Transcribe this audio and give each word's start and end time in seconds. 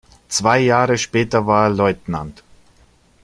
Zwei 0.29 0.57
Jahre 0.61 0.97
später 0.97 1.45
war 1.45 1.65
er 1.67 1.75
Leutnant. 1.75 2.41